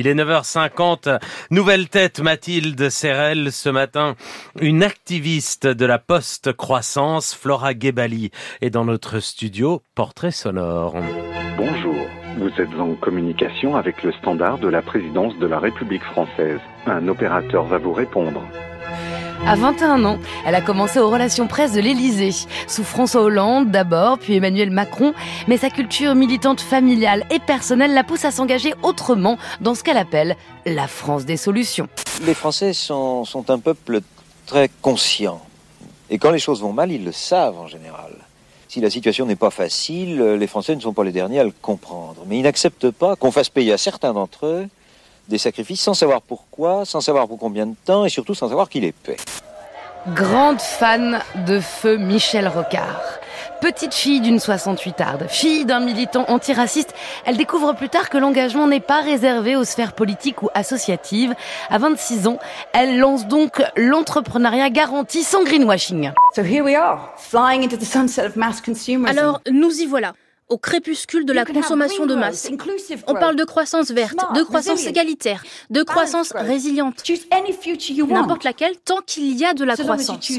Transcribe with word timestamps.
Il 0.00 0.06
est 0.06 0.14
9h50, 0.14 1.18
nouvelle 1.50 1.88
tête 1.88 2.20
Mathilde 2.20 2.88
Serrel 2.88 3.50
ce 3.50 3.68
matin, 3.68 4.14
une 4.60 4.84
activiste 4.84 5.66
de 5.66 5.84
la 5.86 5.98
post-croissance, 5.98 7.34
Flora 7.34 7.72
Gebali, 7.76 8.30
est 8.60 8.70
dans 8.70 8.84
notre 8.84 9.18
studio 9.18 9.82
Portrait 9.96 10.30
sonore. 10.30 10.94
Bonjour, 11.56 11.96
vous 12.36 12.50
êtes 12.60 12.78
en 12.78 12.94
communication 12.94 13.74
avec 13.74 14.04
le 14.04 14.12
standard 14.12 14.58
de 14.58 14.68
la 14.68 14.82
présidence 14.82 15.36
de 15.40 15.48
la 15.48 15.58
République 15.58 16.04
française. 16.04 16.60
Un 16.86 17.08
opérateur 17.08 17.64
va 17.64 17.78
vous 17.78 17.92
répondre. 17.92 18.44
À 19.46 19.56
21 19.56 20.04
ans, 20.04 20.18
elle 20.46 20.54
a 20.54 20.60
commencé 20.60 20.98
aux 20.98 21.08
relations 21.10 21.46
presse 21.46 21.72
de 21.72 21.80
l'Élysée, 21.80 22.32
sous 22.66 22.84
François 22.84 23.22
Hollande 23.22 23.70
d'abord, 23.70 24.18
puis 24.18 24.34
Emmanuel 24.34 24.70
Macron, 24.70 25.14
mais 25.46 25.56
sa 25.56 25.70
culture 25.70 26.14
militante 26.14 26.60
familiale 26.60 27.24
et 27.30 27.38
personnelle 27.38 27.94
la 27.94 28.04
pousse 28.04 28.24
à 28.24 28.30
s'engager 28.30 28.74
autrement 28.82 29.38
dans 29.60 29.74
ce 29.74 29.82
qu'elle 29.82 29.96
appelle 29.96 30.36
la 30.66 30.86
France 30.86 31.24
des 31.24 31.36
solutions. 31.36 31.88
Les 32.26 32.34
Français 32.34 32.72
sont, 32.72 33.24
sont 33.24 33.50
un 33.50 33.58
peuple 33.58 34.00
très 34.46 34.70
conscient. 34.82 35.40
Et 36.10 36.18
quand 36.18 36.30
les 36.30 36.38
choses 36.38 36.60
vont 36.60 36.72
mal, 36.72 36.90
ils 36.90 37.04
le 37.04 37.12
savent 37.12 37.58
en 37.58 37.66
général. 37.66 38.12
Si 38.68 38.80
la 38.80 38.90
situation 38.90 39.24
n'est 39.24 39.36
pas 39.36 39.50
facile, 39.50 40.20
les 40.20 40.46
Français 40.46 40.76
ne 40.76 40.80
sont 40.80 40.92
pas 40.92 41.04
les 41.04 41.12
derniers 41.12 41.40
à 41.40 41.44
le 41.44 41.52
comprendre. 41.62 42.22
Mais 42.26 42.38
ils 42.38 42.42
n'acceptent 42.42 42.90
pas 42.90 43.16
qu'on 43.16 43.30
fasse 43.30 43.48
payer 43.48 43.72
à 43.72 43.78
certains 43.78 44.12
d'entre 44.12 44.44
eux 44.46 44.68
des 45.28 45.38
sacrifices 45.38 45.82
sans 45.82 45.94
savoir 45.94 46.22
pourquoi, 46.22 46.84
sans 46.84 47.00
savoir 47.00 47.28
pour 47.28 47.38
combien 47.38 47.66
de 47.66 47.74
temps 47.84 48.04
et 48.04 48.08
surtout 48.08 48.34
sans 48.34 48.48
savoir 48.48 48.68
qui 48.68 48.80
les 48.80 48.92
paie. 48.92 49.16
Grande 50.14 50.60
fan 50.60 51.20
de 51.46 51.60
feu 51.60 51.98
Michel 51.98 52.48
Rocard. 52.48 53.02
Petite 53.60 53.92
fille 53.92 54.20
d'une 54.20 54.38
68 54.38 55.00
arde, 55.00 55.26
fille 55.28 55.64
d'un 55.64 55.80
militant 55.80 56.24
antiraciste, 56.28 56.94
elle 57.26 57.36
découvre 57.36 57.72
plus 57.72 57.88
tard 57.88 58.08
que 58.08 58.16
l'engagement 58.16 58.68
n'est 58.68 58.78
pas 58.78 59.00
réservé 59.00 59.56
aux 59.56 59.64
sphères 59.64 59.94
politiques 59.94 60.42
ou 60.42 60.48
associatives. 60.54 61.34
À 61.68 61.78
26 61.78 62.28
ans, 62.28 62.38
elle 62.72 62.98
lance 62.98 63.26
donc 63.26 63.60
l'entrepreneuriat 63.76 64.70
garanti 64.70 65.24
sans 65.24 65.42
greenwashing. 65.42 66.12
Alors, 69.08 69.40
nous 69.50 69.72
y 69.80 69.86
voilà 69.86 70.14
au 70.48 70.58
crépuscule 70.58 71.24
de 71.24 71.32
la 71.32 71.44
consommation 71.44 72.06
de 72.06 72.14
masse. 72.14 72.50
On 73.06 73.14
parle 73.14 73.36
de 73.36 73.44
croissance 73.44 73.90
verte, 73.90 74.18
de 74.34 74.42
croissance 74.42 74.86
égalitaire, 74.86 75.42
de 75.70 75.82
croissance 75.82 76.32
résiliente. 76.34 77.02
N'importe 78.08 78.44
laquelle 78.44 78.76
tant 78.84 79.00
qu'il 79.06 79.36
y 79.38 79.44
a 79.44 79.54
de 79.54 79.64
la 79.64 79.76
croissance. 79.76 80.30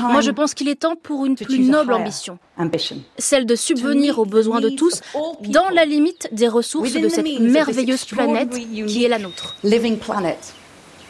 Moi, 0.00 0.20
je 0.20 0.30
pense 0.30 0.52
qu'il 0.52 0.68
est 0.68 0.74
temps 0.74 0.96
pour 0.96 1.24
une 1.24 1.34
plus 1.34 1.60
noble 1.60 1.94
ambition, 1.94 2.38
celle 3.16 3.46
de 3.46 3.54
subvenir 3.56 4.18
aux 4.18 4.26
besoins 4.26 4.60
de 4.60 4.68
tous 4.68 5.00
dans 5.40 5.70
la 5.70 5.86
limite 5.86 6.28
des 6.32 6.48
ressources 6.48 6.92
de 6.92 7.08
cette 7.08 7.40
merveilleuse 7.40 8.04
planète 8.04 8.50
qui 8.50 9.04
est 9.04 9.08
la 9.08 9.18
nôtre. 9.18 9.56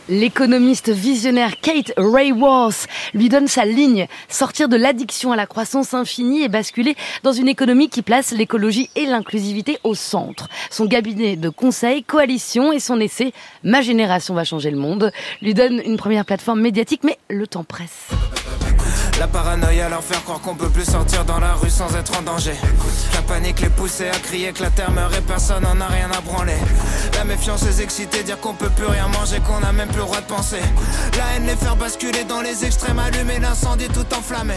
L'économiste 0.08 0.88
visionnaire 0.88 1.60
Kate 1.60 1.92
Rayworth 1.96 2.86
lui 3.12 3.28
donne 3.28 3.48
sa 3.48 3.64
ligne, 3.64 4.06
sortir 4.28 4.68
de 4.68 4.76
l'addiction 4.76 5.32
à 5.32 5.36
la 5.36 5.46
croissance 5.46 5.94
infinie 5.94 6.44
et 6.44 6.48
basculer 6.48 6.96
dans 7.24 7.32
une 7.32 7.48
économie 7.48 7.88
qui 7.88 8.02
place 8.02 8.30
l'écologie 8.30 8.88
et 8.94 9.06
l'inclusivité 9.06 9.78
au 9.82 9.94
centre. 9.94 10.48
Son 10.70 10.86
cabinet 10.86 11.36
de 11.36 11.48
conseil, 11.48 12.04
coalition 12.04 12.72
et 12.72 12.78
son 12.78 13.00
essai 13.00 13.32
Ma 13.64 13.82
génération 13.82 14.34
va 14.34 14.44
changer 14.44 14.70
le 14.70 14.78
monde 14.78 15.10
lui 15.42 15.54
donne 15.54 15.82
une 15.84 15.96
première 15.96 16.24
plateforme 16.24 16.60
médiatique, 16.60 17.02
mais 17.02 17.18
le 17.28 17.46
temps 17.46 17.64
presse. 17.64 18.08
La 19.18 19.26
paranoïa 19.26 19.88
leur 19.88 20.04
faire 20.04 20.22
croire 20.24 20.40
qu'on 20.40 20.54
peut 20.54 20.68
plus 20.68 20.84
sortir 20.84 21.24
dans 21.24 21.38
la 21.38 21.54
rue 21.54 21.70
sans 21.70 21.94
être 21.96 22.18
en 22.18 22.22
danger. 22.22 22.54
La 23.14 23.22
panique 23.22 23.60
les 23.60 23.70
pousser 23.70 24.08
à 24.08 24.18
crier 24.18 24.52
que 24.52 24.62
la 24.62 24.70
terre 24.70 24.90
meurt 24.90 25.18
personne 25.22 25.62
n'en 25.62 25.80
a 25.80 25.86
rien 25.86 26.10
à 26.10 26.20
branler. 26.20 26.58
La 27.14 27.24
méfiance 27.24 27.62
les 27.64 27.80
exciter, 27.80 28.22
dire 28.22 28.38
qu'on 28.38 28.52
peut 28.52 28.68
plus 28.68 28.86
rien 28.86 29.08
manger, 29.08 29.40
qu'on 29.40 29.66
a 29.66 29.72
même 29.72 29.88
plus 29.88 29.98
le 29.98 30.04
droit 30.04 30.20
de 30.20 30.26
penser. 30.26 30.60
La 31.16 31.34
haine 31.34 31.46
les 31.46 31.56
faire 31.56 31.76
basculer 31.76 32.24
dans 32.24 32.42
les 32.42 32.64
extrêmes, 32.66 32.98
allumer 32.98 33.38
l'incendie 33.38 33.88
tout 33.88 34.06
enflammé. 34.14 34.56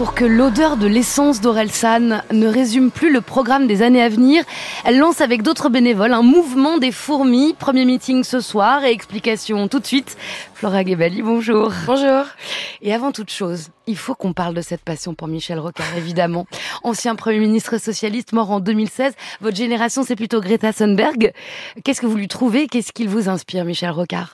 Pour 0.00 0.14
que 0.14 0.24
l'odeur 0.24 0.78
de 0.78 0.86
l'essence 0.86 1.42
d'Orelsan 1.42 2.22
ne 2.32 2.46
résume 2.46 2.90
plus 2.90 3.12
le 3.12 3.20
programme 3.20 3.66
des 3.66 3.82
années 3.82 4.00
à 4.00 4.08
venir, 4.08 4.44
elle 4.86 4.96
lance 4.96 5.20
avec 5.20 5.42
d'autres 5.42 5.68
bénévoles 5.68 6.14
un 6.14 6.22
mouvement 6.22 6.78
des 6.78 6.90
fourmis. 6.90 7.52
Premier 7.52 7.84
meeting 7.84 8.24
ce 8.24 8.40
soir 8.40 8.82
et 8.82 8.92
explication 8.92 9.68
tout 9.68 9.78
de 9.78 9.86
suite. 9.86 10.16
Flora 10.54 10.86
Gebali, 10.86 11.20
bonjour. 11.20 11.70
Bonjour. 11.84 12.24
Et 12.80 12.94
avant 12.94 13.12
toute 13.12 13.30
chose, 13.30 13.68
il 13.86 13.98
faut 13.98 14.14
qu'on 14.14 14.32
parle 14.32 14.54
de 14.54 14.62
cette 14.62 14.80
passion 14.80 15.12
pour 15.12 15.28
Michel 15.28 15.58
Rocard, 15.58 15.94
évidemment. 15.98 16.46
Ancien 16.82 17.14
Premier 17.14 17.40
ministre 17.40 17.76
socialiste 17.76 18.32
mort 18.32 18.50
en 18.52 18.60
2016. 18.60 19.12
Votre 19.42 19.58
génération, 19.58 20.02
c'est 20.02 20.16
plutôt 20.16 20.40
Greta 20.40 20.72
Thunberg. 20.72 21.30
Qu'est-ce 21.84 22.00
que 22.00 22.06
vous 22.06 22.16
lui 22.16 22.28
trouvez? 22.28 22.68
Qu'est-ce 22.68 22.94
qu'il 22.94 23.10
vous 23.10 23.28
inspire, 23.28 23.66
Michel 23.66 23.90
Rocard? 23.90 24.32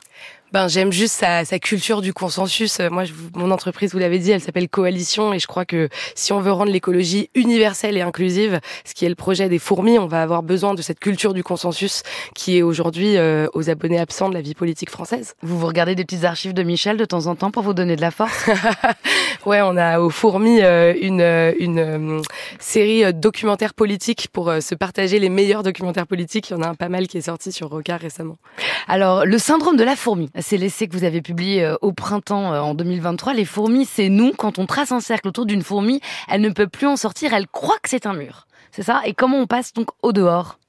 Ben, 0.57 0.69
j'aime 0.69 0.91
juste 0.91 1.17
sa, 1.17 1.45
sa, 1.45 1.59
culture 1.59 2.01
du 2.01 2.15
consensus. 2.15 2.81
Moi, 2.91 3.05
je, 3.05 3.13
mon 3.35 3.51
entreprise, 3.51 3.93
vous 3.93 3.99
l'avez 3.99 4.19
dit, 4.19 4.31
elle 4.31 4.41
s'appelle 4.41 4.71
Coalition 4.71 5.35
et 5.35 5.39
je 5.39 5.47
crois 5.47 5.67
que 5.67 5.91
si 6.15 6.33
on 6.33 6.41
veut 6.41 6.51
rendre 6.51 6.73
l'écologie 6.73 7.29
universelle 7.35 7.99
et 7.99 8.01
inclusive, 8.01 8.61
ce 8.87 8.95
qui 8.95 9.05
est 9.05 9.11
le 9.11 9.17
projet 9.17 9.51
des 9.51 9.59
fourmis, 9.59 9.99
on 9.99 10.07
va 10.07 10.23
avoir 10.23 10.43
besoin 10.43 10.73
de 10.73 10.81
cette 10.81 10.99
culture 10.99 11.35
du 11.35 11.45
consensus 11.45 12.05
qui 12.35 12.57
est 12.57 12.63
aujourd'hui 12.63 13.19
euh, 13.19 13.49
aux 13.53 13.69
abonnés 13.69 13.99
absents 13.99 14.31
de 14.31 14.35
la 14.35 14.41
vie 14.41 14.55
politique 14.55 14.89
française. 14.89 15.35
Vous 15.43 15.59
vous 15.59 15.67
regardez 15.67 15.95
des 15.95 16.07
petites 16.07 16.25
archives 16.25 16.55
de 16.55 16.63
Michel 16.63 16.97
de 16.97 17.05
temps 17.05 17.27
en 17.27 17.37
temps 17.37 17.51
pour 17.51 17.63
vous 17.63 17.75
donner 17.75 17.97
de 17.97 18.01
la 18.01 18.11
force? 18.11 18.49
Ouais, 19.45 19.61
on 19.63 19.77
a 19.77 20.01
aux 20.01 20.11
fourmis 20.11 20.61
euh, 20.61 20.93
une, 21.01 21.21
une 21.61 21.79
euh, 21.79 22.23
série 22.59 23.15
documentaire 23.15 23.75
politique 23.75 24.27
pour 24.33 24.53
se 24.61 24.75
partager 24.75 25.21
les 25.21 25.29
meilleurs 25.29 25.63
documentaires 25.63 26.09
politiques. 26.09 26.51
Il 26.51 26.55
y 26.55 26.57
en 26.57 26.63
a 26.63 26.69
un 26.69 26.75
pas 26.75 26.89
mal 26.89 27.07
qui 27.07 27.19
est 27.19 27.23
sorti 27.23 27.53
sur 27.53 27.69
Rocard 27.69 28.01
récemment. 28.01 28.39
Alors, 28.89 29.25
le 29.25 29.39
syndrome 29.39 29.77
de 29.77 29.85
la 29.85 29.95
fourmi, 29.95 30.31
c'est 30.47 30.59
l'essai 30.59 30.87
que 30.87 30.97
vous 30.97 31.03
avez 31.03 31.23
publié 31.23 31.65
euh, 31.65 31.75
au 31.81 31.93
printemps 31.93 32.53
euh, 32.53 32.61
en 32.61 32.75
2023. 32.75 33.35
Les 33.35 33.45
fourmis, 33.45 33.85
c'est 33.85 34.09
nous. 34.09 34.33
Quand 34.33 34.61
on 34.61 34.67
trace 34.67 34.93
un 34.93 35.01
cercle 35.01 35.27
autour 35.27 35.45
d'une 35.45 35.63
fourmi, 35.63 36.01
elle 36.29 36.41
ne 36.41 36.51
peut 36.51 36.69
plus 36.69 36.87
en 36.87 36.97
sortir. 36.97 37.35
Elle 37.35 37.49
croit 37.49 37.79
que 37.83 37.89
c'est 37.89 38.07
un 38.07 38.15
mur. 38.15 38.47
C'est 38.71 38.85
ça? 38.85 39.03
Et 39.07 39.13
comment 39.13 39.39
on 39.39 39.47
passe 39.47 39.73
donc 39.73 39.89
au 40.03 40.13
dehors? 40.13 40.61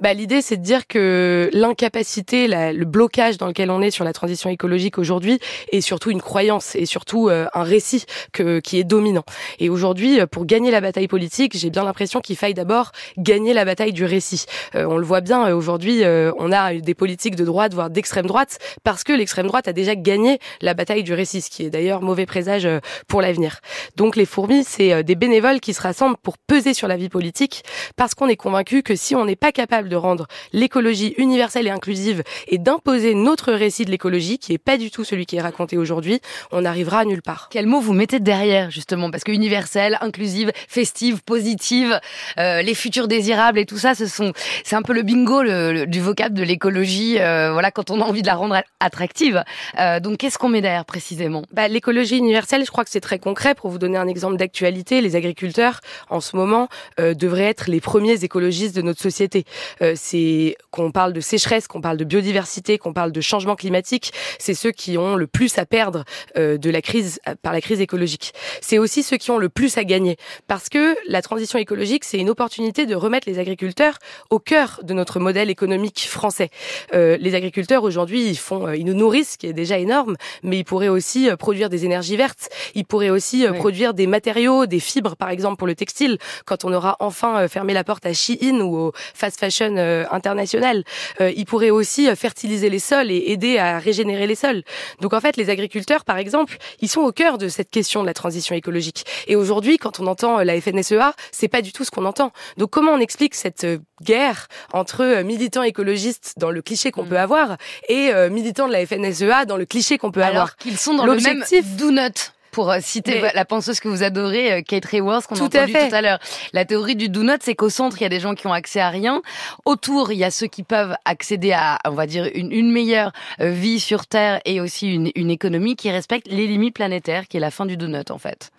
Bah, 0.00 0.12
L'idée, 0.12 0.42
c'est 0.42 0.56
de 0.56 0.62
dire 0.62 0.86
que 0.86 1.50
l'incapacité, 1.52 2.48
le 2.48 2.84
blocage 2.84 3.38
dans 3.38 3.46
lequel 3.46 3.70
on 3.70 3.80
est 3.80 3.90
sur 3.90 4.04
la 4.04 4.12
transition 4.12 4.50
écologique 4.50 4.98
aujourd'hui 4.98 5.38
est 5.72 5.80
surtout 5.80 6.10
une 6.10 6.20
croyance 6.20 6.74
et 6.74 6.86
surtout 6.86 7.28
euh, 7.28 7.46
un 7.54 7.62
récit 7.62 8.04
que, 8.32 8.60
qui 8.60 8.78
est 8.78 8.84
dominant. 8.84 9.24
Et 9.58 9.68
aujourd'hui, 9.68 10.20
euh, 10.20 10.26
pour 10.26 10.46
gagner 10.46 10.70
la 10.70 10.80
bataille 10.80 11.08
politique, 11.08 11.56
j'ai 11.56 11.70
bien 11.70 11.84
l'impression 11.84 12.20
qu'il 12.20 12.36
faille 12.36 12.54
d'abord 12.54 12.92
gagner 13.18 13.52
la 13.54 13.64
bataille 13.64 13.92
du 13.92 14.04
récit. 14.04 14.46
Euh, 14.74 14.86
on 14.88 14.96
le 14.96 15.04
voit 15.04 15.20
bien, 15.20 15.54
aujourd'hui, 15.54 16.02
on 16.38 16.52
a 16.52 16.74
des 16.74 16.94
politiques 16.94 17.36
de 17.36 17.44
droite, 17.44 17.74
voire 17.74 17.90
d'extrême 17.90 18.26
droite, 18.26 18.58
parce 18.84 19.04
que 19.04 19.12
l'extrême 19.12 19.46
droite 19.46 19.68
a 19.68 19.72
déjà 19.72 19.94
gagné 19.94 20.38
la 20.60 20.74
bataille 20.74 21.02
du 21.02 21.14
récit, 21.14 21.40
ce 21.40 21.50
qui 21.50 21.64
est 21.64 21.70
d'ailleurs 21.70 22.02
mauvais 22.02 22.26
présage 22.26 22.68
pour 23.08 23.22
l'avenir. 23.22 23.60
Donc 23.96 24.16
les 24.16 24.26
fourmis, 24.26 24.64
c'est 24.64 25.02
des 25.02 25.14
bénévoles 25.14 25.60
qui 25.60 25.74
se 25.74 25.80
rassemblent 25.80 26.16
pour 26.22 26.38
peser 26.38 26.74
sur 26.74 26.88
la 26.88 26.96
vie 26.96 27.08
politique, 27.08 27.64
parce 27.96 28.14
qu'on 28.14 28.28
est 28.28 28.36
convaincu 28.36 28.82
que 28.82 28.94
si 28.96 29.14
on 29.14 29.24
n'est 29.24 29.36
pas 29.36 29.52
capable 29.56 29.88
de 29.88 29.96
rendre 29.96 30.26
l'écologie 30.52 31.14
universelle 31.16 31.66
et 31.66 31.70
inclusive 31.70 32.22
et 32.46 32.58
d'imposer 32.58 33.14
notre 33.14 33.52
récit 33.52 33.86
de 33.86 33.90
l'écologie, 33.90 34.38
qui 34.38 34.52
est 34.52 34.58
pas 34.58 34.76
du 34.76 34.90
tout 34.90 35.02
celui 35.02 35.24
qui 35.24 35.36
est 35.36 35.40
raconté 35.40 35.78
aujourd'hui, 35.78 36.20
on 36.52 36.60
n'arrivera 36.60 36.98
à 37.00 37.04
nulle 37.06 37.22
part. 37.22 37.48
Quel 37.50 37.66
mot 37.66 37.80
vous 37.80 37.94
mettez 37.94 38.20
derrière, 38.20 38.70
justement? 38.70 39.10
Parce 39.10 39.24
que 39.24 39.32
universelle, 39.32 39.96
inclusive, 40.02 40.52
festive, 40.68 41.22
positive, 41.22 41.98
euh, 42.38 42.60
les 42.60 42.74
futurs 42.74 43.08
désirables 43.08 43.58
et 43.58 43.64
tout 43.64 43.78
ça, 43.78 43.94
ce 43.94 44.06
sont, 44.06 44.34
c'est 44.62 44.76
un 44.76 44.82
peu 44.82 44.92
le 44.92 45.02
bingo 45.02 45.42
du 45.86 46.00
vocable 46.00 46.34
de 46.34 46.42
l'écologie, 46.42 47.18
euh, 47.18 47.52
voilà, 47.52 47.70
quand 47.70 47.90
on 47.90 48.02
a 48.02 48.04
envie 48.04 48.22
de 48.22 48.26
la 48.26 48.34
rendre 48.34 48.62
attractive. 48.80 49.42
Euh, 49.78 50.00
donc, 50.00 50.18
qu'est-ce 50.18 50.36
qu'on 50.36 50.50
met 50.50 50.60
derrière 50.60 50.84
précisément? 50.84 51.44
Bah, 51.52 51.68
L'écologie 51.68 52.18
universelle, 52.18 52.62
je 52.66 52.70
crois 52.70 52.84
que 52.84 52.90
c'est 52.90 53.00
très 53.00 53.18
concret. 53.18 53.54
Pour 53.54 53.70
vous 53.70 53.78
donner 53.78 53.96
un 53.96 54.06
exemple 54.06 54.36
d'actualité, 54.36 55.00
les 55.00 55.16
agriculteurs, 55.16 55.80
en 56.10 56.20
ce 56.20 56.36
moment, 56.36 56.68
devraient 56.98 57.44
être 57.44 57.70
les 57.70 57.80
premiers 57.80 58.22
écologistes 58.22 58.76
de 58.76 58.82
notre 58.82 59.00
société. 59.00 59.45
Euh, 59.82 59.94
c'est 59.96 60.56
qu'on 60.70 60.90
parle 60.90 61.12
de 61.12 61.20
sécheresse, 61.20 61.66
qu'on 61.66 61.80
parle 61.80 61.96
de 61.96 62.04
biodiversité, 62.04 62.78
qu'on 62.78 62.92
parle 62.92 63.12
de 63.12 63.20
changement 63.20 63.56
climatique, 63.56 64.12
c'est 64.38 64.54
ceux 64.54 64.72
qui 64.72 64.98
ont 64.98 65.16
le 65.16 65.26
plus 65.26 65.58
à 65.58 65.66
perdre 65.66 66.04
euh, 66.36 66.58
de 66.58 66.70
la 66.70 66.82
crise 66.82 67.20
par 67.42 67.52
la 67.52 67.60
crise 67.60 67.80
écologique. 67.80 68.32
C'est 68.60 68.78
aussi 68.78 69.02
ceux 69.02 69.16
qui 69.16 69.30
ont 69.30 69.38
le 69.38 69.48
plus 69.48 69.78
à 69.78 69.84
gagner 69.84 70.16
parce 70.46 70.68
que 70.68 70.96
la 71.08 71.22
transition 71.22 71.58
écologique, 71.58 72.04
c'est 72.04 72.18
une 72.18 72.30
opportunité 72.30 72.86
de 72.86 72.94
remettre 72.94 73.28
les 73.28 73.38
agriculteurs 73.38 73.98
au 74.30 74.38
cœur 74.38 74.80
de 74.82 74.94
notre 74.94 75.20
modèle 75.20 75.50
économique 75.50 76.06
français. 76.08 76.50
Euh, 76.94 77.16
les 77.20 77.34
agriculteurs 77.34 77.82
aujourd'hui, 77.82 78.28
ils 78.28 78.38
font, 78.38 78.72
ils 78.72 78.84
nous 78.84 78.94
nourrissent, 78.94 79.32
ce 79.32 79.38
qui 79.38 79.46
est 79.46 79.52
déjà 79.52 79.78
énorme, 79.78 80.16
mais 80.42 80.58
ils 80.58 80.64
pourraient 80.64 80.88
aussi 80.88 81.28
produire 81.38 81.68
des 81.68 81.84
énergies 81.84 82.16
vertes. 82.16 82.48
Ils 82.74 82.84
pourraient 82.84 83.10
aussi 83.10 83.46
produire 83.58 83.94
des 83.94 84.06
matériaux, 84.06 84.66
des 84.66 84.80
fibres, 84.80 85.16
par 85.16 85.30
exemple 85.30 85.56
pour 85.56 85.66
le 85.66 85.74
textile. 85.74 86.18
Quand 86.44 86.64
on 86.64 86.72
aura 86.72 86.96
enfin 87.00 87.48
fermé 87.48 87.72
la 87.72 87.84
porte 87.84 88.06
à 88.06 88.12
Shein 88.12 88.60
ou 88.60 88.76
au 88.76 88.92
fast 89.14 89.35
fashion 89.38 89.56
Station 89.56 90.06
internationale. 90.10 90.82
il 91.20 91.44
pourrait 91.44 91.70
aussi 91.70 92.14
fertiliser 92.16 92.68
les 92.68 92.78
sols 92.78 93.10
et 93.10 93.24
aider 93.28 93.58
à 93.58 93.78
régénérer 93.78 94.26
les 94.26 94.34
sols. 94.34 94.62
Donc 95.00 95.12
en 95.12 95.20
fait, 95.20 95.36
les 95.36 95.50
agriculteurs, 95.50 96.04
par 96.04 96.18
exemple, 96.18 96.56
ils 96.80 96.88
sont 96.88 97.02
au 97.02 97.12
cœur 97.12 97.38
de 97.38 97.48
cette 97.48 97.70
question 97.70 98.02
de 98.02 98.06
la 98.06 98.14
transition 98.14 98.54
écologique. 98.54 99.04
Et 99.28 99.36
aujourd'hui, 99.36 99.78
quand 99.78 100.00
on 100.00 100.06
entend 100.06 100.38
la 100.38 100.60
FNSEA, 100.60 101.14
c'est 101.32 101.48
pas 101.48 101.62
du 101.62 101.72
tout 101.72 101.84
ce 101.84 101.90
qu'on 101.90 102.06
entend. 102.06 102.32
Donc 102.56 102.70
comment 102.70 102.92
on 102.92 103.00
explique 103.00 103.34
cette 103.34 103.66
guerre 104.02 104.48
entre 104.72 105.22
militants 105.22 105.62
écologistes 105.62 106.34
dans 106.38 106.50
le 106.50 106.62
cliché 106.62 106.90
qu'on 106.90 107.04
mm. 107.04 107.08
peut 107.08 107.18
avoir 107.18 107.56
et 107.88 108.10
militants 108.30 108.66
de 108.66 108.72
la 108.72 108.84
FNSEA 108.86 109.44
dans 109.46 109.56
le 109.56 109.66
cliché 109.66 109.98
qu'on 109.98 110.10
peut 110.10 110.22
Alors 110.22 110.34
avoir? 110.34 110.56
qu'ils 110.56 110.78
sont 110.78 110.94
dans 110.94 111.06
le 111.06 111.20
même 111.20 111.44
do 111.76 111.90
not 111.90 112.35
pour 112.56 112.70
euh, 112.70 112.78
citer 112.80 113.20
la 113.34 113.44
penseuse 113.44 113.80
que 113.80 113.88
vous 113.88 114.02
adorez, 114.02 114.50
euh, 114.50 114.62
Kate 114.62 114.86
Rayworth, 114.86 115.26
qu'on 115.26 115.34
a 115.34 115.42
entendu 115.42 115.72
tout 115.72 115.94
à 115.94 116.00
l'heure. 116.00 116.18
La 116.54 116.64
théorie 116.64 116.96
du 116.96 117.10
do 117.10 117.22
not, 117.22 117.34
c'est 117.42 117.54
qu'au 117.54 117.68
centre, 117.68 118.00
il 118.00 118.04
y 118.04 118.06
a 118.06 118.08
des 118.08 118.18
gens 118.18 118.34
qui 118.34 118.46
ont 118.46 118.52
accès 118.54 118.80
à 118.80 118.88
rien. 118.88 119.20
Autour, 119.66 120.10
il 120.10 120.16
y 120.16 120.24
a 120.24 120.30
ceux 120.30 120.46
qui 120.46 120.62
peuvent 120.62 120.96
accéder 121.04 121.52
à, 121.52 121.78
on 121.84 121.90
va 121.90 122.06
dire, 122.06 122.30
une, 122.34 122.50
une 122.50 122.72
meilleure 122.72 123.12
euh, 123.42 123.50
vie 123.50 123.78
sur 123.78 124.06
Terre 124.06 124.40
et 124.46 124.62
aussi 124.62 124.90
une, 124.90 125.10
une, 125.16 125.30
économie 125.30 125.76
qui 125.76 125.90
respecte 125.90 126.28
les 126.28 126.46
limites 126.46 126.74
planétaires, 126.74 127.28
qui 127.28 127.36
est 127.36 127.40
la 127.40 127.50
fin 127.50 127.66
du 127.66 127.76
do 127.76 127.88
not, 127.88 128.10
en 128.10 128.16
fait. 128.16 128.50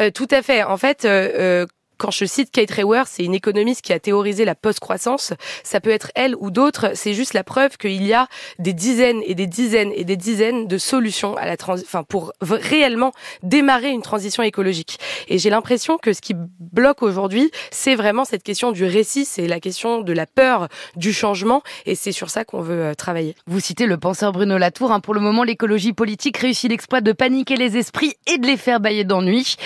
Euh, 0.00 0.12
tout 0.12 0.28
à 0.30 0.42
fait. 0.42 0.62
En 0.62 0.76
fait, 0.76 1.04
euh, 1.04 1.66
quand 2.00 2.10
je 2.10 2.24
cite 2.24 2.50
Kate 2.50 2.70
Raworth, 2.70 3.08
c'est 3.10 3.24
une 3.24 3.34
économiste 3.34 3.82
qui 3.82 3.92
a 3.92 4.00
théorisé 4.00 4.46
la 4.46 4.54
post-croissance. 4.54 5.34
Ça 5.62 5.80
peut 5.80 5.90
être 5.90 6.10
elle 6.14 6.34
ou 6.36 6.50
d'autres. 6.50 6.92
C'est 6.94 7.12
juste 7.12 7.34
la 7.34 7.44
preuve 7.44 7.76
qu'il 7.76 8.02
y 8.02 8.14
a 8.14 8.26
des 8.58 8.72
dizaines 8.72 9.20
et 9.26 9.34
des 9.34 9.46
dizaines 9.46 9.92
et 9.94 10.04
des 10.04 10.16
dizaines 10.16 10.66
de 10.66 10.78
solutions 10.78 11.36
à 11.36 11.44
la 11.44 11.56
enfin, 11.68 12.02
pour 12.02 12.32
réellement 12.40 13.12
démarrer 13.42 13.90
une 13.90 14.00
transition 14.00 14.42
écologique. 14.42 14.98
Et 15.28 15.38
j'ai 15.38 15.50
l'impression 15.50 15.98
que 15.98 16.14
ce 16.14 16.22
qui 16.22 16.34
bloque 16.34 17.02
aujourd'hui, 17.02 17.50
c'est 17.70 17.94
vraiment 17.94 18.24
cette 18.24 18.42
question 18.42 18.72
du 18.72 18.84
récit, 18.84 19.26
c'est 19.26 19.46
la 19.46 19.60
question 19.60 20.00
de 20.00 20.12
la 20.14 20.24
peur 20.24 20.68
du 20.96 21.12
changement. 21.12 21.62
Et 21.84 21.94
c'est 21.94 22.12
sur 22.12 22.30
ça 22.30 22.46
qu'on 22.46 22.62
veut 22.62 22.82
euh, 22.82 22.94
travailler. 22.94 23.34
Vous 23.46 23.60
citez 23.60 23.84
le 23.84 23.98
penseur 23.98 24.32
Bruno 24.32 24.56
Latour. 24.56 24.90
Hein, 24.90 25.00
pour 25.00 25.12
le 25.12 25.20
moment, 25.20 25.44
l'écologie 25.44 25.92
politique 25.92 26.38
réussit 26.38 26.70
l'exploit 26.70 27.02
de 27.02 27.12
paniquer 27.12 27.56
les 27.56 27.76
esprits 27.76 28.14
et 28.26 28.38
de 28.38 28.46
les 28.46 28.56
faire 28.56 28.80
bailler 28.80 29.04
d'ennui. 29.04 29.56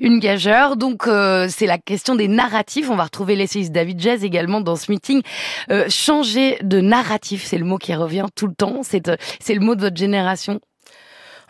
Une 0.00 0.20
gageure. 0.20 0.76
Donc, 0.76 1.06
euh, 1.06 1.48
c'est 1.50 1.66
la 1.66 1.76
question 1.84 2.14
des 2.14 2.28
narratifs. 2.28 2.90
On 2.90 2.96
va 2.96 3.04
retrouver 3.04 3.36
l'essayiste 3.36 3.72
David 3.72 4.00
Jazz 4.00 4.24
également 4.24 4.60
dans 4.60 4.76
ce 4.76 4.90
meeting. 4.90 5.22
Euh, 5.70 5.88
changer 5.88 6.58
de 6.62 6.80
narratif, 6.80 7.44
c'est 7.44 7.58
le 7.58 7.64
mot 7.64 7.78
qui 7.78 7.94
revient 7.94 8.26
tout 8.34 8.46
le 8.46 8.54
temps. 8.54 8.82
C'est 8.82 9.08
euh, 9.08 9.16
c'est 9.40 9.54
le 9.54 9.60
mot 9.60 9.74
de 9.74 9.80
votre 9.80 9.96
génération. 9.96 10.60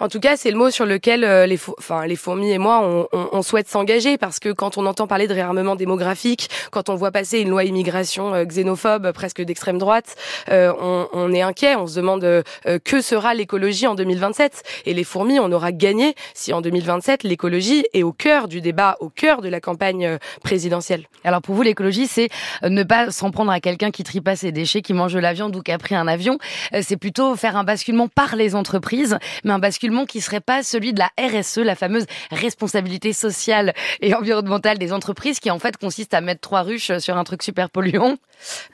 En 0.01 0.09
tout 0.09 0.21
cas, 0.21 0.37
c'est 0.37 0.51
le 0.51 0.57
mot 0.57 0.71
sur 0.71 0.87
lequel 0.87 1.25
euh, 1.25 1.47
les, 1.47 1.59
enfin, 1.79 2.07
les 2.07 2.17
fourmis 2.17 2.51
et 2.51 2.59
moi, 2.59 2.81
on, 2.83 3.07
on, 3.13 3.29
on 3.33 3.43
souhaite 3.43 3.69
s'engager 3.69 4.19
parce 4.19 4.39
que 4.39 4.51
quand 4.51 4.79
on 4.79 4.87
entend 4.87 5.07
parler 5.07 5.29
de 5.29 5.35
réarmement 5.35 5.77
démographique, 5.77 6.49
quand 6.71 6.89
on 6.89 6.95
voit 6.95 7.11
passer 7.11 7.41
une 7.41 7.51
loi 7.51 7.65
immigration 7.65 8.35
euh, 8.35 8.45
xénophobe, 8.45 9.13
presque 9.13 9.43
d'extrême 9.43 9.79
droite, 9.79 10.17
euh, 10.51 10.73
on, 10.81 11.09
on, 11.13 11.33
est 11.33 11.43
inquiet. 11.43 11.77
On 11.77 11.87
se 11.87 11.97
demande 11.97 12.43
que 12.85 13.01
sera 13.01 13.35
l'écologie 13.35 13.87
en 13.87 13.95
2027. 13.95 14.63
Et 14.87 14.95
les 14.95 15.05
fourmis, 15.05 15.39
on 15.39 15.53
aura 15.53 15.73
gagné 15.73 16.15
si 16.35 16.53
en 16.53 16.61
2027 16.61 17.23
l'écologie 17.23 17.85
est 17.93 18.03
au 18.03 18.13
cœur 18.13 18.49
du 18.49 18.61
débat, 18.61 18.97
au 19.01 19.09
cœur 19.09 19.41
de 19.41 19.49
la 19.49 19.61
campagne 19.61 20.19
présidentielle. 20.43 21.07
Alors 21.25 21.43
pour 21.43 21.55
vous, 21.55 21.63
l'écologie, 21.63 22.07
c'est 22.07 22.29
ne 22.63 22.83
pas 22.83 23.11
s'en 23.11 23.31
prendre 23.31 23.53
à 23.53 23.61
quelqu'un 23.61 23.91
qui 23.91 24.05
tripasse 24.05 24.41
ses 24.41 24.53
déchets, 24.53 24.83
qui 24.83 24.95
mange 24.95 25.13
de 25.13 25.19
la 25.19 25.33
viande 25.33 25.55
ou 25.55 25.63
qui 25.63 25.73
a 25.73 25.79
pris 25.79 25.95
un 25.95 26.09
avion. 26.09 26.39
C'est 26.81 26.97
plutôt 26.97 27.37
faire 27.37 27.57
un 27.57 27.65
basculement 27.65 28.09
par 28.09 28.37
les 28.37 28.55
entreprises, 28.55 29.19
mais 29.45 29.53
un 29.53 29.59
basculement 29.59 29.92
qui 30.07 30.21
serait 30.21 30.41
pas 30.41 30.63
celui 30.63 30.93
de 30.93 30.99
la 30.99 31.11
RSE, 31.19 31.59
la 31.59 31.75
fameuse 31.75 32.07
responsabilité 32.31 33.13
sociale 33.13 33.75
et 34.01 34.15
environnementale 34.15 34.79
des 34.79 34.93
entreprises, 34.93 35.41
qui 35.41 35.51
en 35.51 35.59
fait 35.59 35.77
consiste 35.77 36.15
à 36.15 36.21
mettre 36.21 36.41
trois 36.41 36.63
ruches 36.63 36.99
sur 36.99 37.17
un 37.17 37.25
truc 37.25 37.43
super 37.43 37.71
polluant 37.71 38.17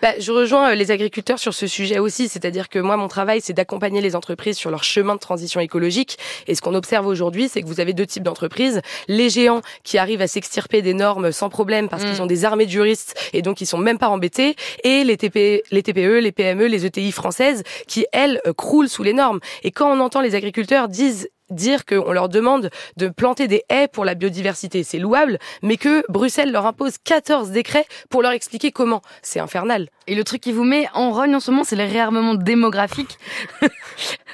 bah, 0.02 0.12
Je 0.18 0.32
rejoins 0.32 0.70
euh, 0.70 0.74
les 0.74 0.90
agriculteurs 0.90 1.38
sur 1.38 1.54
ce 1.54 1.66
sujet 1.66 1.98
aussi, 1.98 2.28
c'est-à-dire 2.28 2.68
que 2.68 2.78
moi, 2.78 2.96
mon 2.96 3.08
travail, 3.08 3.40
c'est 3.42 3.52
d'accompagner 3.52 4.00
les 4.00 4.16
entreprises 4.16 4.56
sur 4.56 4.70
leur 4.70 4.84
chemin 4.84 5.14
de 5.14 5.20
transition 5.20 5.60
écologique. 5.60 6.18
Et 6.46 6.54
ce 6.54 6.60
qu'on 6.60 6.74
observe 6.74 7.06
aujourd'hui, 7.06 7.48
c'est 7.48 7.62
que 7.62 7.66
vous 7.66 7.80
avez 7.80 7.92
deux 7.92 8.06
types 8.06 8.22
d'entreprises. 8.22 8.80
Les 9.08 9.28
géants 9.30 9.62
qui 9.82 9.98
arrivent 9.98 10.22
à 10.22 10.28
s'extirper 10.28 10.82
des 10.82 10.94
normes 10.94 11.32
sans 11.32 11.48
problème 11.48 11.88
parce 11.88 12.04
qu'ils 12.04 12.18
mm. 12.18 12.22
ont 12.22 12.26
des 12.26 12.44
armées 12.44 12.66
de 12.66 12.70
juristes 12.70 13.14
et 13.32 13.42
donc 13.42 13.60
ils 13.60 13.66
sont 13.66 13.78
même 13.78 13.98
pas 13.98 14.08
embêtés. 14.08 14.56
Et 14.84 15.04
les, 15.04 15.16
TP, 15.16 15.62
les 15.70 15.82
TPE, 15.82 16.20
les 16.20 16.32
PME, 16.32 16.66
les 16.66 16.86
ETI 16.86 17.12
françaises 17.12 17.62
qui, 17.86 18.06
elles, 18.12 18.40
euh, 18.46 18.52
croulent 18.52 18.88
sous 18.88 19.02
les 19.02 19.12
normes. 19.12 19.40
Et 19.62 19.70
quand 19.70 19.90
on 19.90 20.00
entend 20.00 20.20
les 20.20 20.34
agriculteurs 20.34 20.88
dire 20.88 20.97
dire 21.50 21.84
qu'on 21.84 22.12
leur 22.12 22.28
demande 22.28 22.70
de 22.96 23.08
planter 23.08 23.48
des 23.48 23.64
haies 23.70 23.88
pour 23.88 24.04
la 24.04 24.14
biodiversité, 24.14 24.82
c'est 24.82 24.98
louable, 24.98 25.38
mais 25.62 25.76
que 25.76 26.02
Bruxelles 26.10 26.52
leur 26.52 26.66
impose 26.66 26.98
14 26.98 27.50
décrets 27.50 27.86
pour 28.10 28.22
leur 28.22 28.32
expliquer 28.32 28.72
comment. 28.72 29.02
C'est 29.22 29.40
infernal. 29.40 29.88
Et 30.08 30.14
le 30.14 30.24
truc 30.24 30.40
qui 30.40 30.52
vous 30.52 30.64
met 30.64 30.88
en 30.94 31.10
rogne 31.10 31.34
en 31.34 31.40
ce 31.40 31.50
moment, 31.50 31.64
c'est 31.64 31.76
le 31.76 31.84
réarmement 31.84 32.34
démographique. 32.34 33.18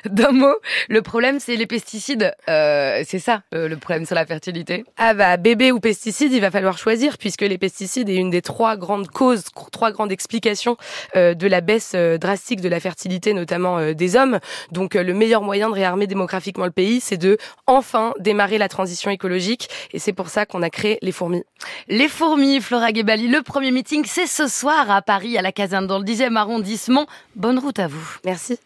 D'un 0.05 0.33
mot, 0.33 0.55
le 0.89 1.03
problème, 1.03 1.41
c'est 1.41 1.57
les 1.57 1.67
pesticides. 1.67 2.33
Euh, 2.49 3.03
c'est 3.09 3.19
ça, 3.19 3.43
euh, 3.55 3.69
le 3.69 3.77
problème 3.79 4.05
sur 4.05 4.15
la 4.15 4.27
fertilité. 4.27 4.85
Ah 4.99 5.15
bah, 5.15 5.37
bébé 5.39 5.73
ou 5.73 5.81
pesticide, 5.81 6.31
il 6.31 6.41
va 6.41 6.51
falloir 6.51 6.77
choisir, 6.77 7.17
puisque 7.17 7.41
les 7.41 7.57
pesticides 7.57 8.11
est 8.11 8.17
une 8.17 8.29
des 8.29 8.43
trois 8.43 8.77
grandes 8.77 9.09
causes, 9.09 9.45
trois 9.73 9.91
grandes 9.93 10.13
explications 10.13 10.77
euh, 11.17 11.33
de 11.33 11.47
la 11.47 11.63
baisse 11.63 11.95
drastique 11.95 12.61
de 12.61 12.69
la 12.69 12.81
fertilité, 12.81 13.33
notamment 13.33 13.93
des 13.93 14.17
hommes. 14.17 14.39
Donc, 14.71 14.95
le 14.95 15.15
meilleur 15.15 15.43
moyen 15.43 15.71
de 15.71 15.75
réarmer 15.75 16.07
démographiquement 16.07 16.67
le 16.67 16.71
pays, 16.71 17.01
c'est 17.01 17.17
de 17.17 17.39
enfin 17.67 18.13
démarrer 18.21 18.59
la 18.59 18.69
transition 18.69 19.11
écologique. 19.11 19.69
Et 19.93 19.99
c'est 19.99 20.13
pour 20.13 20.29
ça 20.29 20.45
qu'on 20.45 20.63
a 20.63 20.71
créé 20.71 20.99
les 21.03 21.13
fourmis. 21.13 21.45
Les 21.89 22.09
fourmis, 22.09 22.61
Flora 22.61 22.93
Gebali, 22.93 23.29
le 23.29 23.43
premier 23.43 23.71
meeting, 23.71 24.05
c'est 24.07 24.27
ce 24.27 24.49
soir 24.49 24.91
à 24.91 25.01
Paris, 25.01 25.39
à 25.39 25.43
la 25.43 25.53
dans 25.69 25.99
le 25.99 26.05
10e 26.05 26.37
arrondissement. 26.37 27.07
Bonne 27.35 27.59
route 27.59 27.79
à 27.79 27.89
vous. 27.89 28.19
Merci. 28.25 28.59